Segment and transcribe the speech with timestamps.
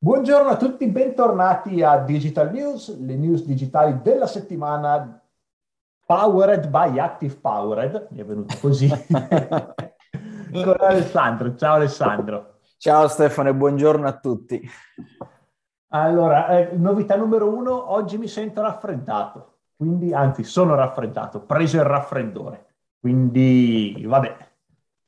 [0.00, 5.20] Buongiorno a tutti, bentornati a Digital News, le news digitali della settimana
[6.06, 8.86] powered by Active Powered, mi è venuto così,
[10.52, 11.56] con Alessandro.
[11.56, 12.58] Ciao Alessandro.
[12.76, 14.62] Ciao Stefano e buongiorno a tutti.
[15.88, 21.84] Allora, eh, novità numero uno, oggi mi sento raffreddato, quindi anzi sono raffreddato, preso il
[21.84, 22.66] raffreddore,
[23.00, 24.47] quindi vabbè,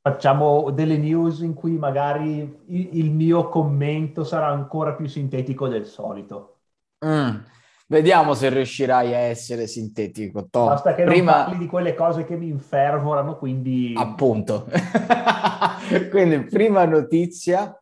[0.01, 6.57] facciamo delle news in cui magari il, mio commento sarà ancora più sintetico del solito.
[7.05, 7.35] Mm.
[7.87, 10.47] Vediamo se riuscirai a essere sintetico.
[10.49, 10.67] Tom.
[10.67, 11.35] Basta che Prima...
[11.35, 13.93] non parli di quelle cose che mi infervorano, quindi...
[13.95, 14.65] Appunto.
[16.09, 17.77] quindi, prima notizia,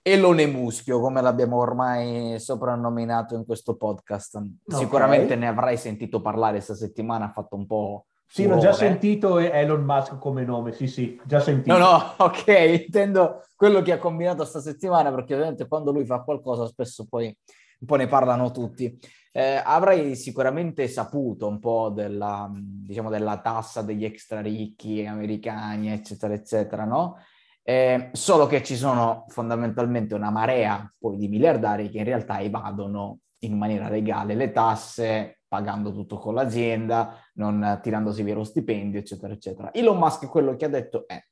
[0.00, 4.36] Elone Muschio, come l'abbiamo ormai soprannominato in questo podcast.
[4.36, 4.78] Okay.
[4.78, 9.38] Sicuramente ne avrai sentito parlare questa settimana, ha fatto un po' Sì, l'ho già sentito
[9.38, 11.76] Elon Musk come nome, sì, sì, già sentito.
[11.76, 16.22] No, no, ok, intendo quello che ha combinato sta settimana, perché ovviamente quando lui fa
[16.22, 18.98] qualcosa spesso poi un po' ne parlano tutti.
[19.32, 26.32] Eh, avrei sicuramente saputo un po' della, diciamo, della tassa degli extra ricchi americani, eccetera,
[26.32, 27.18] eccetera, no?
[27.62, 33.18] Eh, solo che ci sono fondamentalmente una marea poi di miliardari che in realtà evadono
[33.40, 39.32] in maniera legale le tasse, pagando tutto con l'azienda, non tirandosi via lo stipendio, eccetera,
[39.32, 39.72] eccetera.
[39.72, 41.22] Elon Musk quello che ha detto è,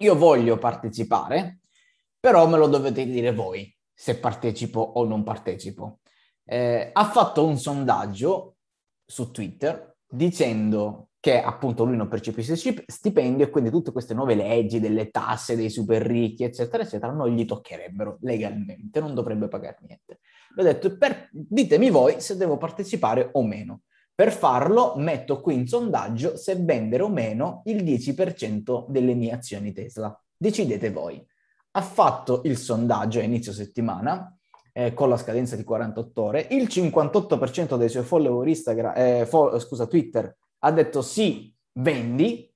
[0.00, 1.60] io voglio partecipare,
[2.18, 6.00] però me lo dovete dire voi se partecipo o non partecipo.
[6.44, 8.56] Eh, ha fatto un sondaggio
[9.04, 14.80] su Twitter dicendo che appunto lui non percepisce stipendio e quindi tutte queste nuove leggi
[14.80, 20.20] delle tasse dei super ricchi, eccetera, eccetera, non gli toccherebbero legalmente, non dovrebbe pagare niente.
[20.54, 23.82] Gli ho detto, per, ditemi voi se devo partecipare o meno.
[24.14, 29.72] Per farlo metto qui in sondaggio se vendere o meno il 10% delle mie azioni
[29.72, 30.14] Tesla.
[30.36, 31.24] Decidete voi.
[31.72, 34.36] Ha fatto il sondaggio a inizio settimana,
[34.72, 39.58] eh, con la scadenza di 48 ore, il 58% dei suoi follower Instagram, eh, fo-
[39.58, 42.52] scusa, Twitter ha detto sì, vendi,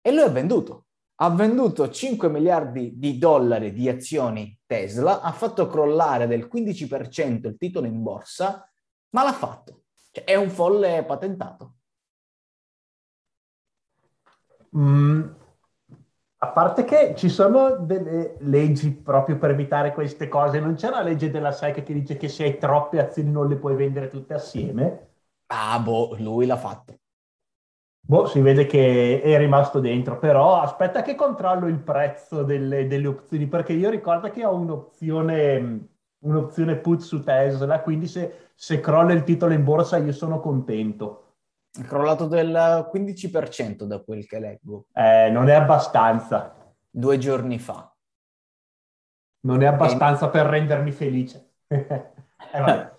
[0.00, 0.86] e lui ha venduto.
[1.16, 7.56] Ha venduto 5 miliardi di dollari di azioni Tesla, ha fatto crollare del 15% il
[7.56, 8.70] titolo in borsa,
[9.10, 9.82] ma l'ha fatto.
[10.12, 11.74] Cioè, è un folle patentato.
[14.76, 15.22] Mm,
[16.36, 21.02] a parte che ci sono delle leggi proprio per evitare queste cose, non c'è una
[21.02, 24.34] legge della SEC che dice che se hai troppe azioni non le puoi vendere tutte
[24.34, 25.08] assieme?
[25.46, 26.99] Ah, boh, lui l'ha fatto.
[28.10, 33.06] Boh, si vede che è rimasto dentro, però aspetta che controllo il prezzo delle, delle
[33.06, 35.88] opzioni, perché io ricordo che ho un'opzione,
[36.18, 41.34] un'opzione put su Tesla, quindi se, se crolla il titolo in borsa io sono contento.
[41.70, 44.86] È crollato del 15% da quel che leggo.
[44.92, 46.56] Eh, non è abbastanza.
[46.90, 47.94] Due giorni fa.
[49.42, 50.30] Non è abbastanza e...
[50.30, 51.52] per rendermi felice.
[51.68, 52.90] eh.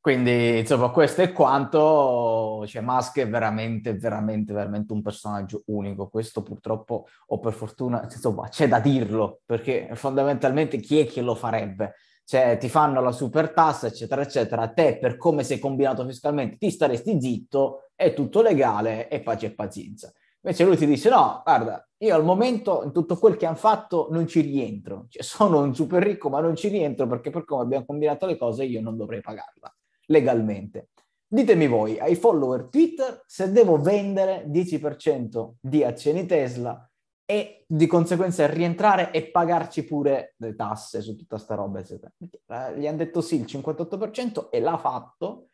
[0.00, 6.08] Quindi, insomma, questo è quanto, cioè, Musk è veramente, veramente, veramente un personaggio unico.
[6.08, 11.34] Questo purtroppo, o per fortuna, insomma, c'è da dirlo, perché fondamentalmente chi è che lo
[11.34, 11.94] farebbe?
[12.24, 14.68] Cioè, ti fanno la super tassa, eccetera, eccetera.
[14.68, 19.54] Te, per come sei combinato fiscalmente, ti staresti zitto, è tutto legale e pace e
[19.54, 20.12] pazienza.
[20.42, 24.08] Invece lui ti dice, no, guarda, io al momento in tutto quel che hanno fatto
[24.10, 25.06] non ci rientro.
[25.08, 28.36] Cioè, sono un super ricco, ma non ci rientro perché per come abbiamo combinato le
[28.38, 29.72] cose io non dovrei pagarla
[30.08, 30.90] legalmente.
[31.26, 36.88] Ditemi voi, ai follower Twitter, se devo vendere 10% di azioni Tesla
[37.30, 42.10] e di conseguenza rientrare e pagarci pure le tasse su tutta sta roba, eccetera.
[42.74, 45.48] Gli hanno detto sì il 58% e l'ha fatto,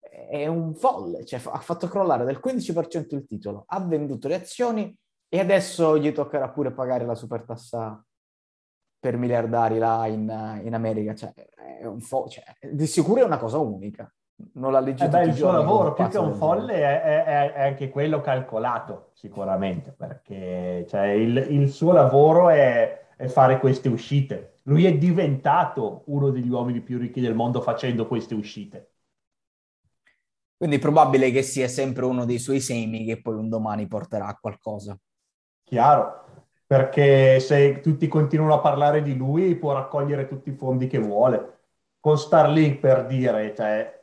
[0.00, 4.94] è un folle, cioè ha fatto crollare del 15% il titolo, ha venduto le azioni
[5.26, 8.04] e adesso gli toccherà pure pagare la supertassa
[9.04, 11.34] per miliardari là in, in America, cioè,
[12.30, 14.10] cioè, di sicuro è una cosa unica.
[14.54, 17.66] Non la legge eh beh, il suo lavoro, più che un folle, è, è, è,
[17.66, 24.60] anche quello calcolato, sicuramente, perché cioè, il, il, suo lavoro è, è fare queste uscite.
[24.62, 28.92] Lui è diventato uno degli uomini più ricchi del mondo facendo queste uscite.
[30.56, 34.28] Quindi è probabile che sia sempre uno dei suoi semi che poi un domani porterà
[34.28, 34.98] a qualcosa.
[35.62, 36.23] Chiaro,
[36.66, 41.52] perché se tutti continuano a parlare di lui può raccogliere tutti i fondi che vuole.
[42.00, 44.02] Con Starlink per dire, cioè,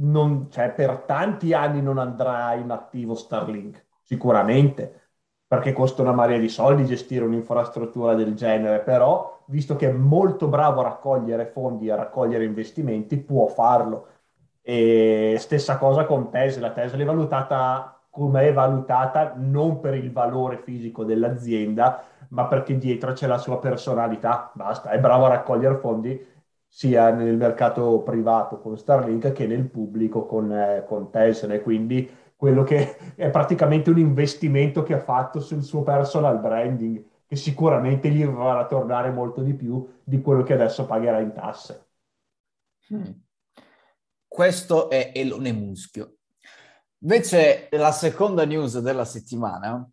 [0.00, 5.10] non, cioè, per tanti anni non andrà in attivo Starlink, sicuramente,
[5.46, 10.48] perché costa una marea di soldi gestire un'infrastruttura del genere, però visto che è molto
[10.48, 14.08] bravo a raccogliere fondi, a raccogliere investimenti, può farlo.
[14.62, 20.58] E stessa cosa con Tesla, Tesla è valutata come è valutata non per il valore
[20.64, 26.26] fisico dell'azienda, ma perché dietro c'è la sua personalità, basta, è bravo a raccogliere fondi
[26.66, 32.64] sia nel mercato privato con Starlink che nel pubblico con, eh, con e quindi quello
[32.64, 38.24] che è praticamente un investimento che ha fatto sul suo personal branding che sicuramente gli
[38.24, 41.86] farà tornare molto di più di quello che adesso pagherà in tasse.
[42.90, 43.12] Hmm.
[44.26, 46.17] Questo è Elone Muschio.
[47.00, 49.88] Invece la seconda news della settimana,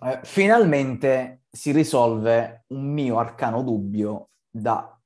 [0.00, 4.98] eh, finalmente si risolve un mio arcano dubbio da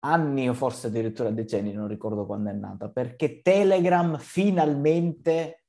[0.00, 5.64] anni o forse addirittura decenni, non ricordo quando è nata, perché Telegram finalmente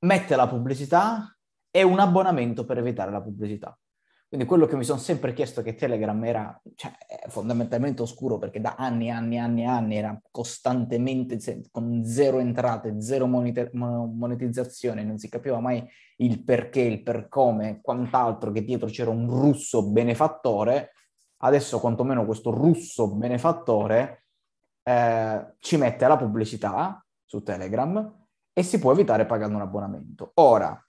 [0.00, 1.36] mette la pubblicità
[1.70, 3.78] e un abbonamento per evitare la pubblicità.
[4.28, 6.90] Quindi quello che mi sono sempre chiesto che Telegram era cioè,
[7.28, 11.38] fondamentalmente oscuro perché da anni anni anni anni era costantemente
[11.70, 18.50] con zero entrate, zero monetizzazione, non si capiva mai il perché, il per come, quant'altro,
[18.50, 20.92] che dietro c'era un russo benefattore,
[21.38, 24.24] adesso quantomeno questo russo benefattore
[24.82, 30.32] eh, ci mette la pubblicità su Telegram e si può evitare pagando un abbonamento.
[30.34, 30.84] Ora,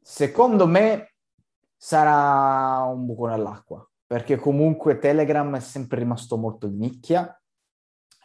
[0.00, 1.07] secondo me
[1.78, 7.40] sarà un buco nell'acqua, perché comunque Telegram è sempre rimasto molto di nicchia,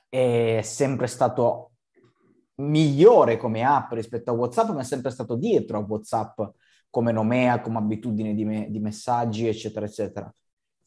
[0.09, 1.73] è sempre stato
[2.55, 6.41] migliore come app rispetto a WhatsApp, ma è sempre stato dietro a WhatsApp
[6.89, 10.33] come nomea, come abitudine di, me- di messaggi, eccetera, eccetera.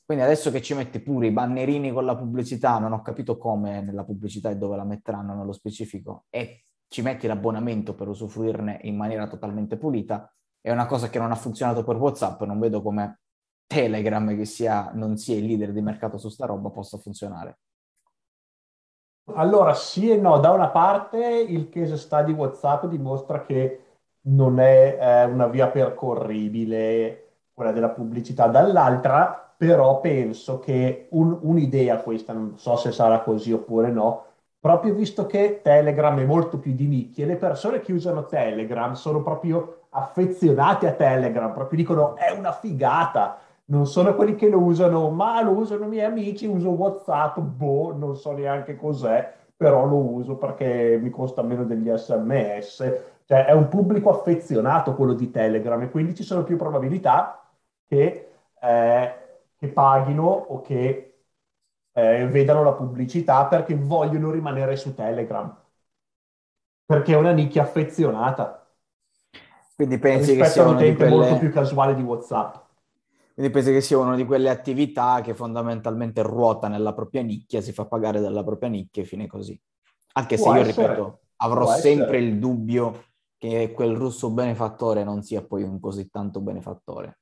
[0.04, 3.80] Quindi adesso che ci metti pure i bannerini con la pubblicità, non ho capito come
[3.80, 8.96] nella pubblicità e dove la metteranno nello specifico, e ci metti l'abbonamento per usufruirne in
[8.96, 10.32] maniera totalmente pulita,
[10.66, 13.20] è una cosa che non ha funzionato per WhatsApp, non vedo come
[13.68, 17.58] Telegram, che sia, non sia il leader di mercato su sta roba, possa funzionare.
[19.34, 23.84] Allora, sì e no, da una parte il case study WhatsApp dimostra che
[24.22, 32.00] non è eh, una via percorribile quella della pubblicità, dall'altra però penso che un, un'idea
[32.00, 34.24] questa, non so se sarà così oppure no,
[34.58, 39.22] proprio visto che Telegram è molto più di nicchia le persone che usano Telegram sono
[39.22, 45.10] proprio affezionate a Telegram, proprio dicono è una figata, non sono quelli che lo usano,
[45.10, 49.96] ma lo usano i miei amici, uso WhatsApp, boh, non so neanche cos'è, però lo
[49.96, 52.76] uso perché mi costa meno degli sms,
[53.24, 57.42] cioè è un pubblico affezionato quello di Telegram e quindi ci sono più probabilità
[57.86, 59.14] che, eh,
[59.56, 61.20] che paghino o che
[61.92, 65.54] eh, vedano la pubblicità perché vogliono rimanere su Telegram,
[66.84, 68.65] perché è una nicchia affezionata.
[69.76, 71.16] Quindi pensi che sia un utente quelle...
[71.16, 72.64] molto più casuale di WhatsApp.
[73.34, 77.72] Quindi pensi che sia una di quelle attività che fondamentalmente ruota nella propria nicchia, si
[77.72, 79.60] fa pagare dalla propria nicchia e fine così.
[80.14, 80.86] Anche Può se io essere.
[80.86, 82.18] ripeto, avrò Può sempre essere.
[82.18, 83.04] il dubbio
[83.36, 87.18] che quel russo benefattore non sia poi un così tanto benefattore.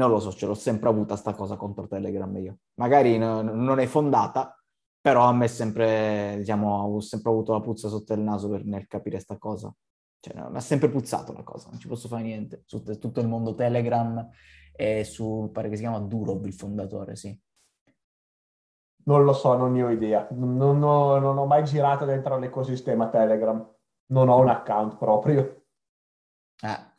[0.00, 2.58] Non lo so, ce l'ho sempre avuta sta cosa contro Telegram io.
[2.80, 4.60] Magari no, non è fondata,
[5.00, 8.88] però a me sempre, diciamo, ho sempre avuto la puzza sotto il naso per, nel
[8.88, 9.72] capire sta cosa.
[10.26, 12.62] Cioè, no, mi ha sempre puzzato la cosa, non ci posso fare niente.
[12.66, 14.28] Su t- tutto il mondo Telegram
[14.74, 17.38] e su, pare che si chiama Durov, il fondatore, sì.
[19.04, 20.26] Non lo so, non ne ho idea.
[20.32, 23.72] Non, ho, non ho mai girato dentro l'ecosistema Telegram.
[24.06, 25.66] Non ho un account proprio.
[26.60, 26.94] Eh.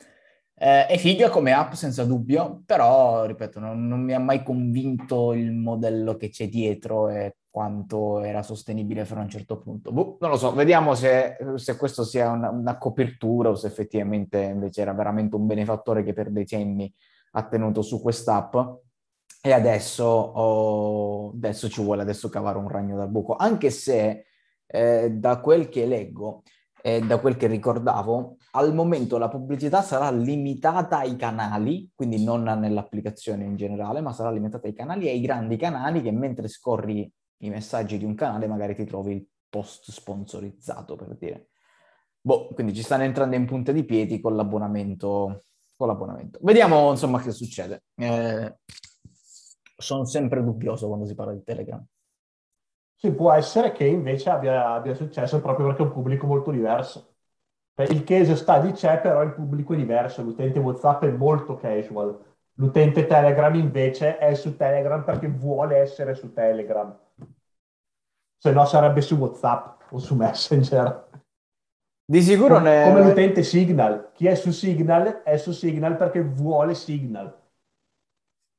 [0.54, 5.34] Eh, è figa come app senza dubbio, però, ripeto, non, non, mi ha mai convinto
[5.34, 9.90] il modello che c'è dietro e quanto era sostenibile fino a un certo punto.
[9.92, 14.40] Boh, non lo so, vediamo se, se questo sia una, una, copertura o se effettivamente
[14.40, 16.92] invece era veramente un benefattore che per decenni
[17.32, 18.56] ha tenuto su quest'app
[19.40, 24.26] e adesso, oh, adesso ci vuole adesso cavare un ragno dal buco, anche se
[24.66, 26.42] eh, da quel che leggo
[26.80, 32.42] e da quel che ricordavo, al momento la pubblicità sarà limitata ai canali, quindi non
[32.42, 37.10] nell'applicazione in generale, ma sarà limitata ai canali e ai grandi canali che mentre scorri
[37.38, 41.48] i messaggi di un canale magari ti trovi il post sponsorizzato, per dire.
[42.20, 45.44] Boh, quindi ci stanno entrando in punta di piedi con l'abbonamento.
[45.76, 46.38] Con l'abbonamento.
[46.42, 47.84] Vediamo insomma che succede.
[47.94, 48.58] Eh,
[49.76, 51.84] sono sempre dubbioso quando si parla di Telegram.
[52.96, 57.14] Sì, può essere che invece abbia, abbia successo proprio perché è un pubblico molto diverso.
[57.76, 60.22] Il case study c'è, però il pubblico è diverso.
[60.22, 62.18] L'utente WhatsApp è molto casual.
[62.54, 66.98] L'utente Telegram invece è su Telegram perché vuole essere su Telegram.
[68.38, 71.06] Se no sarebbe su WhatsApp o su Messenger.
[72.04, 72.92] Di sicuro come, ne...
[72.92, 74.10] come l'utente Signal.
[74.12, 77.36] Chi è su Signal è su Signal perché vuole Signal.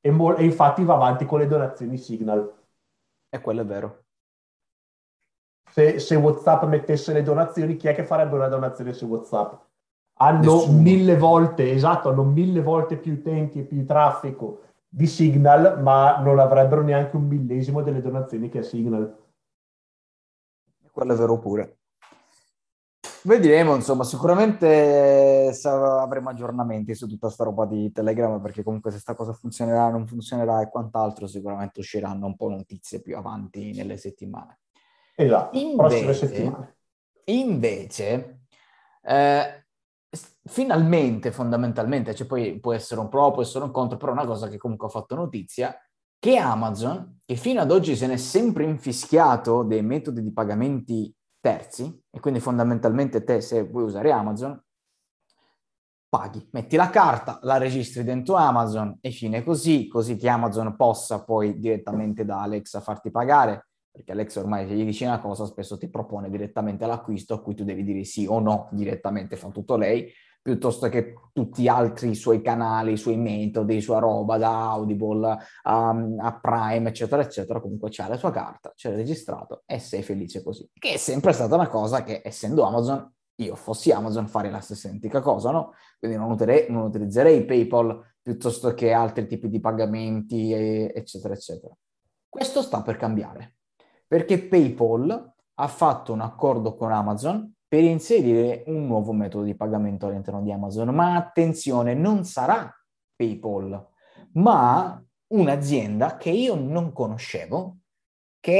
[0.00, 2.54] E, mo- e infatti va avanti con le donazioni Signal.
[3.28, 4.04] E quello è vero
[5.70, 9.54] se, se, WhatsApp mettesse le donazioni, chi è che farebbe una donazione su WhatsApp?
[10.18, 10.80] Hanno Nessuno.
[10.80, 16.38] mille volte, esatto, hanno mille volte più utenti e più traffico di Signal, ma non
[16.38, 19.16] avrebbero neanche un millesimo delle donazioni che ha Signal.
[20.92, 21.78] Quello è vero pure.
[23.22, 29.14] Vedremo, insomma, sicuramente avremo aggiornamenti su tutta sta roba di Telegram, perché comunque se sta
[29.14, 34.60] cosa funzionerà, non funzionerà e quant'altro, sicuramente usciranno un po' notizie più avanti nelle settimane.
[35.16, 36.76] Esatto, invece, prossime settimane.
[37.24, 38.40] Invece,
[39.02, 39.66] eh,
[40.44, 44.48] finalmente, fondamentalmente, cioè poi può essere un pro, può essere un contro, però una cosa
[44.48, 45.76] che comunque ha fatto notizia,
[46.20, 52.02] che Amazon, che fino ad oggi se n'è sempre infischiato dei metodi di pagamenti terzi
[52.10, 54.62] e quindi fondamentalmente te se vuoi usare Amazon
[56.10, 61.24] paghi, metti la carta, la registri dentro Amazon e fine così, così che Amazon possa
[61.24, 65.78] poi direttamente da Alexa farti pagare, perché Alexa ormai se gli dici una cosa spesso
[65.78, 69.76] ti propone direttamente l'acquisto a cui tu devi dire sì o no, direttamente fa tutto
[69.76, 74.70] lei, piuttosto che tutti gli altri suoi canali, i suoi metodi, la sua roba da
[74.70, 77.60] Audible a, a, Prime, eccetera, eccetera.
[77.60, 80.68] Comunque c'è la sua carta, c'è registrato e sei felice così.
[80.72, 84.88] Che è sempre stata una cosa che, essendo Amazon, io fossi Amazon farei la stessa
[84.88, 85.74] identica cosa, no?
[85.98, 91.74] Quindi non, uterei, non utilizzerei PayPal piuttosto che altri tipi di pagamenti, e, eccetera, eccetera.
[92.28, 93.56] Questo sta per cambiare,
[94.06, 100.08] perché PayPal ha fatto un accordo con Amazon per inserire un nuovo metodo di pagamento
[100.08, 100.88] all'interno di Amazon.
[100.88, 102.68] Ma attenzione, non sarà
[103.14, 103.88] PayPal,
[104.32, 107.78] ma un'azienda che io non conoscevo,
[108.40, 108.58] che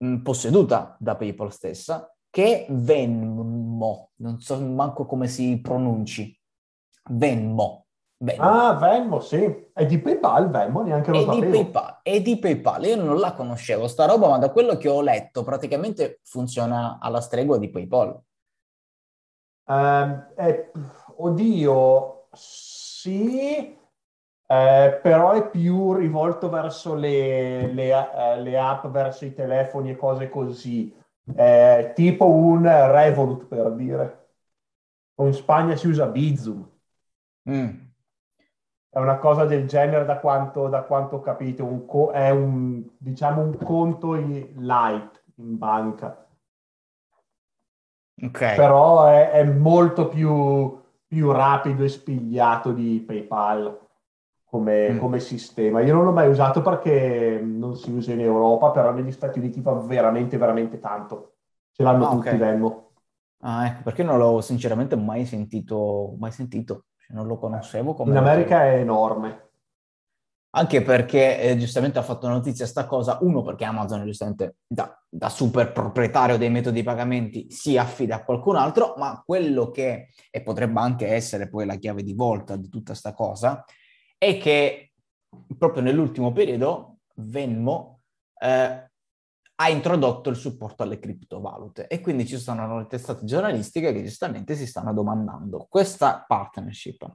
[0.00, 6.36] è mm, posseduta da PayPal stessa, che è Venmo, non so manco come si pronunci,
[7.10, 7.83] Venmo.
[8.24, 8.42] Venmo.
[8.42, 9.68] Ah, Venmo, sì.
[9.72, 11.44] È di PayPal, Venmo, neanche lo è sapevo.
[11.44, 14.88] Di PayPal, è di PayPal, io non la conoscevo sta roba, ma da quello che
[14.88, 18.18] ho letto praticamente funziona alla stregua di PayPal.
[19.66, 20.70] Um, eh,
[21.16, 23.56] oddio, sì,
[24.46, 29.96] eh, però è più rivolto verso le, le, uh, le, app, verso i telefoni e
[29.96, 30.94] cose così,
[31.36, 34.28] eh, tipo un Revolut per dire.
[35.16, 36.68] O in Spagna si usa Bizum.
[37.48, 37.83] Mm
[38.94, 42.80] è una cosa del genere da quanto, da quanto ho capito, un co- è un,
[42.96, 46.28] diciamo un conto light in banca.
[48.22, 48.54] Okay.
[48.54, 53.80] Però è, è molto più, più, rapido e spigliato di PayPal
[54.44, 54.98] come, mm.
[54.98, 55.80] come, sistema.
[55.80, 59.60] Io non l'ho mai usato perché non si usa in Europa, però negli Stati Uniti
[59.60, 61.32] va veramente, veramente tanto.
[61.72, 62.38] Ce l'hanno ah, tutti okay.
[62.38, 62.90] Venmo.
[63.40, 66.84] Ah, ecco, perché non l'ho sinceramente mai sentito, mai sentito.
[67.06, 67.94] Cioè, non lo conoscevo.
[67.94, 69.42] Come In America è enorme.
[70.56, 75.28] Anche perché eh, giustamente ha fatto notizia sta cosa, uno perché Amazon giustamente da, da,
[75.28, 80.42] super proprietario dei metodi di pagamenti si affida a qualcun altro, ma quello che, e
[80.42, 83.64] potrebbe anche essere poi la chiave di volta di tutta sta cosa,
[84.16, 84.92] è che
[85.58, 88.02] proprio nell'ultimo periodo Venmo
[88.38, 88.83] eh,
[89.56, 94.56] ha introdotto il supporto alle criptovalute e quindi ci sono le testate giornalistiche che giustamente
[94.56, 97.06] si stanno domandando questa partnership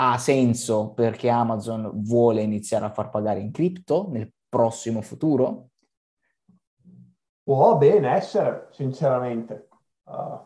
[0.00, 5.70] ha senso perché Amazon vuole iniziare a far pagare in cripto nel prossimo futuro?
[7.42, 9.68] Può bene essere, sinceramente.
[10.04, 10.38] Uh,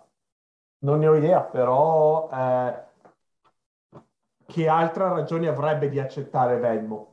[0.78, 2.84] non ne ho idea, però eh,
[4.46, 7.11] che altra ragione avrebbe di accettare Venmo?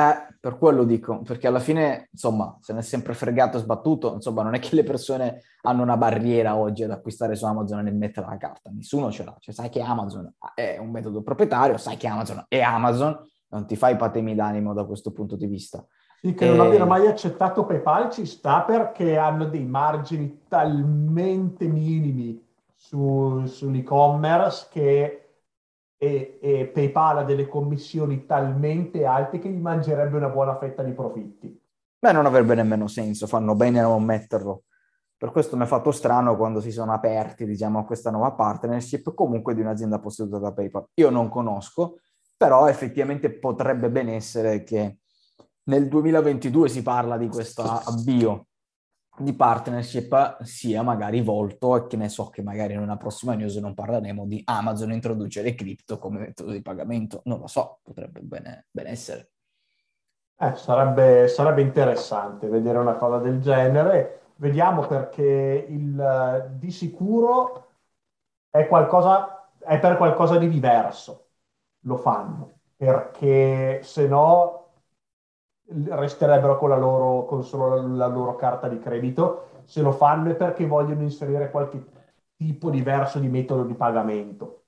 [0.00, 4.14] Eh, per quello dico, perché alla fine, insomma, se ne è sempre fregato e sbattuto,
[4.14, 7.90] insomma, non è che le persone hanno una barriera oggi ad acquistare su Amazon e
[7.90, 11.98] mettere la carta, nessuno ce l'ha, cioè sai che Amazon è un metodo proprietario, sai
[11.98, 15.84] che Amazon è Amazon, non ti fai patemi d'animo da questo punto di vista.
[16.20, 16.48] Sì, che e...
[16.48, 22.42] non abbiano mai accettato PayPal ci sta perché hanno dei margini talmente minimi
[22.74, 25.29] su, sull'e-commerce che
[26.02, 30.92] e, e PayPal ha delle commissioni talmente alte che gli mangerebbe una buona fetta di
[30.92, 31.62] profitti.
[31.98, 34.62] Beh, non avrebbe nemmeno senso, fanno bene a non metterlo.
[35.14, 39.12] Per questo mi ha fatto strano quando si sono aperti, diciamo, a questa nuova partnership
[39.12, 40.86] comunque di un'azienda posseduta da PayPal.
[40.94, 41.98] Io non conosco,
[42.34, 45.00] però effettivamente potrebbe ben essere che
[45.64, 48.46] nel 2022 si parla di questo avvio
[49.22, 53.56] di partnership sia magari volto e che ne so che magari in una prossima news
[53.56, 58.20] non parleremo di Amazon introdurre le cripto come metodo di pagamento, non lo so, potrebbe
[58.20, 59.30] bene, bene essere.
[60.36, 64.32] Eh, sarebbe, sarebbe, interessante vedere una cosa del genere.
[64.36, 67.68] Vediamo perché il, di sicuro
[68.48, 71.26] è, qualcosa, è per qualcosa di diverso.
[71.80, 74.59] Lo fanno perché se no
[75.88, 79.62] resterebbero con, la loro, con solo la loro carta di credito.
[79.64, 81.84] Se lo fanno è perché vogliono inserire qualche
[82.36, 84.60] tipo diverso di metodo di pagamento.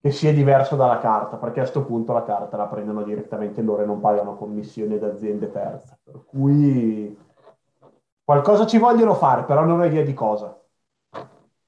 [0.00, 3.82] che sia diverso dalla carta, perché a questo punto la carta la prendono direttamente loro
[3.82, 5.98] e non pagano commissioni ad aziende terze.
[6.04, 7.16] Per cui
[8.22, 10.56] qualcosa ci vogliono fare, però non ho idea di cosa.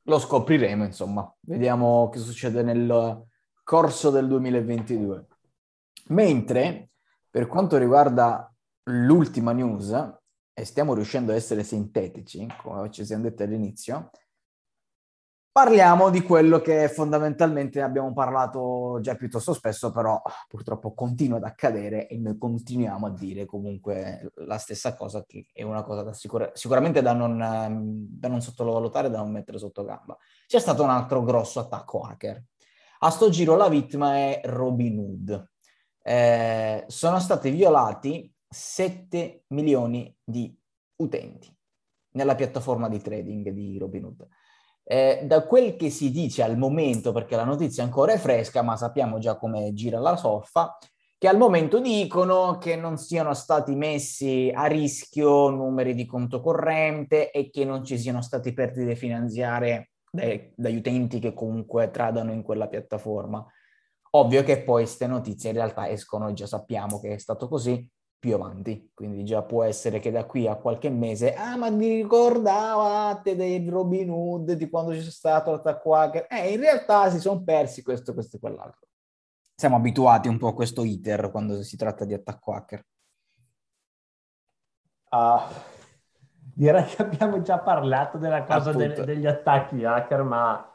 [0.04, 1.30] Lo scopriremo, insomma.
[1.40, 3.26] Vediamo che succede nel
[3.64, 5.26] corso del 2022.
[6.08, 6.89] Mentre,
[7.30, 8.52] per quanto riguarda
[8.84, 9.90] l'ultima news,
[10.52, 14.10] e stiamo riuscendo a essere sintetici, come ci siamo detti all'inizio,
[15.52, 22.06] Parliamo di quello che fondamentalmente abbiamo parlato già piuttosto spesso, però purtroppo continua ad accadere
[22.06, 26.52] e noi continuiamo a dire comunque la stessa cosa, che è una cosa da sicura-
[26.54, 30.16] sicuramente da non, da non sottovalutare, da non mettere sotto gamba.
[30.46, 32.44] C'è stato un altro grosso attacco hacker.
[33.00, 35.50] A sto giro la vittima è Robin Hood.
[36.02, 40.54] Eh, sono stati violati 7 milioni di
[40.96, 41.54] utenti
[42.12, 44.26] nella piattaforma di trading di Robinhood.
[44.82, 48.76] Eh, da quel che si dice al momento, perché la notizia ancora è fresca, ma
[48.76, 50.76] sappiamo già come gira la soffa,
[51.16, 57.30] che al momento dicono che non siano stati messi a rischio numeri di conto corrente
[57.30, 62.68] e che non ci siano stati perdite finanziarie dagli utenti che comunque tradano in quella
[62.68, 63.46] piattaforma.
[64.12, 67.88] Ovvio che poi queste notizie in realtà escono e già sappiamo che è stato così,
[68.20, 72.02] più avanti, quindi già può essere che da qui a qualche mese, ah ma mi
[72.02, 77.42] ricordavate dei Robin Hood, di quando c'è stato l'attacco hacker, eh in realtà si sono
[77.42, 78.88] persi questo, questo e quell'altro.
[79.54, 82.84] Siamo abituati un po' a questo iter quando si tratta di attacco hacker.
[85.10, 85.40] Uh,
[86.54, 90.70] direi che abbiamo già parlato della cosa de- degli attacchi hacker, ma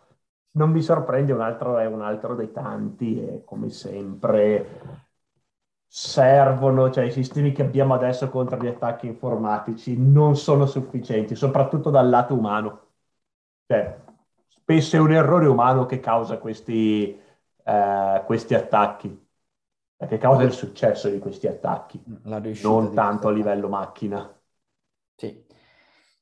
[0.56, 5.04] non mi sorprende, un altro è un altro dei tanti e come sempre
[5.88, 11.90] servono, cioè i sistemi che abbiamo adesso contro gli attacchi informatici non sono sufficienti, soprattutto
[11.90, 12.82] dal lato umano.
[13.66, 14.00] Cioè,
[14.48, 17.18] spesso è un errore umano che causa questi,
[17.64, 19.28] eh, questi attacchi,
[19.98, 22.02] che causa il successo di questi attacchi,
[22.62, 24.30] non tanto a livello macchina.
[25.16, 25.45] Sì.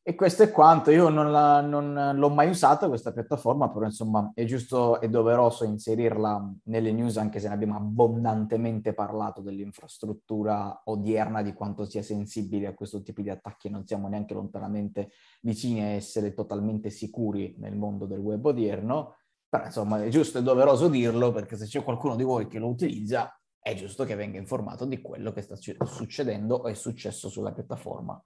[0.05, 4.31] E questo è quanto, io non, la, non, l'ho mai usata questa piattaforma, però insomma
[4.33, 11.41] è giusto e doveroso inserirla nelle news anche se ne abbiamo abbondantemente parlato dell'infrastruttura odierna,
[11.41, 15.11] di quanto sia sensibile a questo tipo di attacchi, non siamo neanche lontanamente
[15.41, 19.15] vicini a essere totalmente sicuri nel mondo del web odierno,
[19.47, 22.67] però insomma è giusto e doveroso dirlo perché se c'è qualcuno di voi che lo
[22.67, 27.53] utilizza è giusto che venga informato di quello che sta succedendo o è successo sulla
[27.53, 28.21] piattaforma.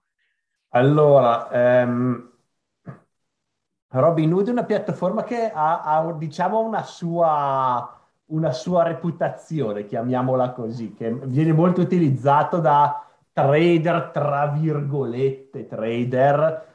[0.70, 2.32] Allora, ehm,
[3.90, 10.94] Robinhood è una piattaforma che ha, ha, diciamo, una sua, una sua reputazione, chiamiamola così,
[10.94, 16.66] che viene molto utilizzato da trader, tra virgolette, trader,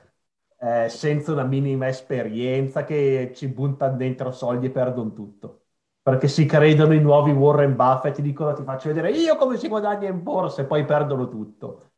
[0.58, 5.58] eh, senza una minima esperienza, che ci buttano dentro soldi e perdono tutto.
[6.02, 10.08] Perché si credono i nuovi Warren Buffett, dicono ti faccio vedere io come si guadagna
[10.08, 11.91] in borsa e poi perdono tutto.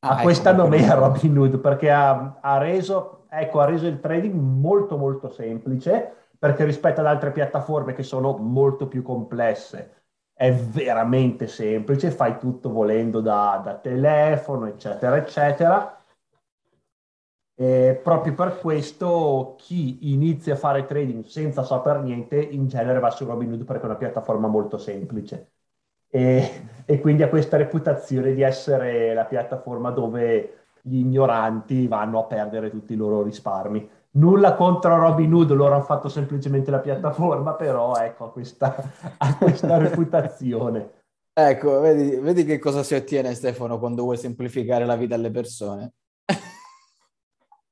[0.00, 3.86] Ah, a ecco, questa non è Robin Hood perché ha, ha, reso, ecco, ha reso
[3.86, 9.94] il trading molto molto semplice perché rispetto ad altre piattaforme che sono molto più complesse
[10.32, 15.96] è veramente semplice, fai tutto volendo da, da telefono eccetera eccetera.
[17.60, 23.10] E proprio per questo chi inizia a fare trading senza sapere niente in genere va
[23.10, 25.54] su Robinhood perché è una piattaforma molto semplice
[26.10, 32.24] e, e quindi ha questa reputazione di essere la piattaforma dove gli ignoranti vanno a
[32.24, 33.88] perdere tutti i loro risparmi.
[34.12, 38.74] Nulla contro Robin Hood, loro hanno fatto semplicemente la piattaforma, però ecco, ha questa,
[39.38, 40.96] questa reputazione.
[41.32, 45.92] Ecco, vedi, vedi, che cosa si ottiene Stefano quando vuoi semplificare la vita alle persone.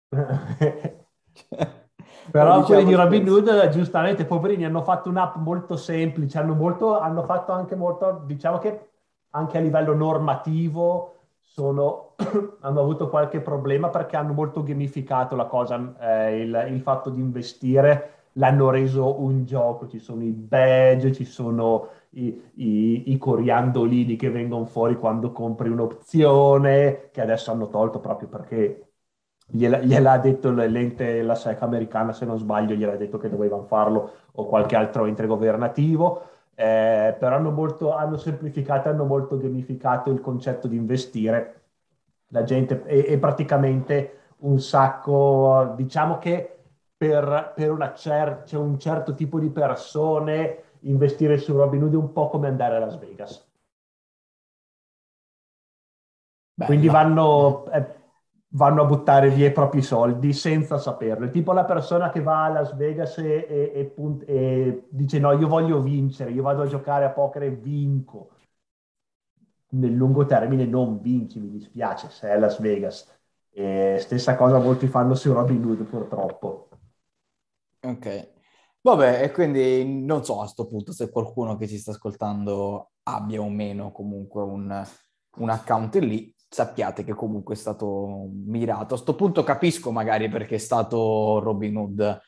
[2.31, 7.23] Però quelli di Robin Hood, giustamente, poverini, hanno fatto un'app molto semplice, hanno, molto, hanno
[7.25, 8.89] fatto anche molto, diciamo che
[9.31, 12.15] anche a livello normativo sono,
[12.61, 17.21] hanno avuto qualche problema perché hanno molto gamificato la cosa, eh, il, il, fatto di
[17.21, 24.17] investire, l'hanno reso un gioco, ci sono i badge, ci sono i, i, i coriandolini
[24.17, 28.86] che vengono fuori quando compri un'opzione, che adesso hanno tolto proprio perché
[29.47, 34.13] gliela, gliel'ha detto l'ente, la SEC americana, se non sbaglio, gliel'ha detto che dovevano farlo
[34.33, 36.23] o qualche altro ente governativo,
[36.55, 41.63] eh, però hanno, molto, hanno semplificato, hanno molto gamificato il concetto di investire.
[42.29, 46.59] La gente è, praticamente un sacco, diciamo che
[46.97, 52.29] per, per cer- c'è un certo tipo di persone investire su Robinhood è un po'
[52.29, 53.45] come andare a Las Vegas.
[56.55, 56.71] Bella.
[56.71, 57.96] Quindi vanno, eh,
[58.57, 61.27] vanno a buttare via i propri soldi senza saperlo.
[61.27, 65.19] È tipo la persona che va a Las Vegas e, e, e, punt- e dice
[65.19, 68.31] no, io voglio vincere, io vado a giocare a poker e vinco.
[69.69, 73.13] Nel lungo termine non vinci, mi dispiace, se è Las Vegas.
[73.53, 76.69] Stessa cosa molti fanno su Robin Hood purtroppo.
[77.83, 78.35] Ok.
[78.81, 83.41] Vabbè, e quindi non so a questo punto se qualcuno che ci sta ascoltando abbia
[83.41, 84.87] o meno comunque un,
[85.39, 88.83] un account lì, sappiate che comunque è stato mirato.
[88.83, 92.21] A questo punto capisco magari perché è stato Robin Hood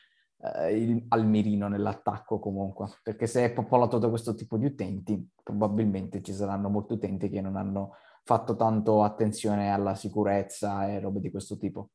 [0.55, 5.27] eh, il, al mirino nell'attacco comunque, perché se è popolato da questo tipo di utenti,
[5.41, 11.21] probabilmente ci saranno molti utenti che non hanno fatto tanto attenzione alla sicurezza e robe
[11.21, 11.89] di questo tipo.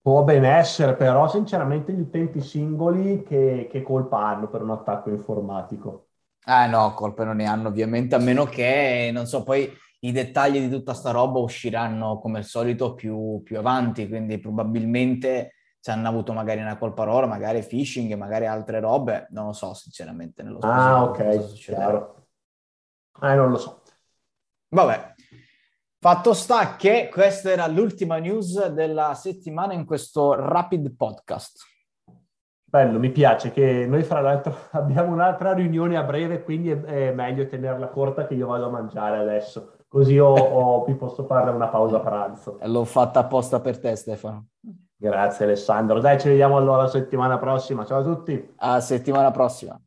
[0.00, 5.10] Può ben essere, però sinceramente gli utenti singoli che, che colpa hanno per un attacco
[5.10, 6.10] informatico?
[6.44, 9.68] Ah no, colpe non ne hanno ovviamente, a meno che, non so, poi
[10.06, 15.54] i dettagli di tutta sta roba usciranno come al solito più, più avanti, quindi probabilmente
[15.78, 19.74] se hanno avuto magari una colpa loro, magari phishing, magari altre robe, non lo so
[19.74, 20.42] sinceramente.
[20.42, 22.26] Nello ah, ok, chiaro.
[23.20, 23.82] Eh, non lo so.
[24.68, 25.14] Vabbè,
[26.04, 31.64] Fatto sta che questa era l'ultima news della settimana in questo Rapid Podcast.
[32.62, 37.46] Bello, mi piace che noi fra l'altro abbiamo un'altra riunione a breve, quindi è meglio
[37.46, 41.68] tenerla corta che io vado a mangiare adesso, così ho, ho, mi posso fare una
[41.68, 42.58] pausa pranzo.
[42.64, 44.48] L'ho fatta apposta per te Stefano.
[44.96, 46.00] Grazie Alessandro.
[46.00, 47.84] Dai, ci vediamo allora settimana prossima.
[47.84, 48.54] Ciao a tutti.
[48.56, 49.80] A settimana prossima.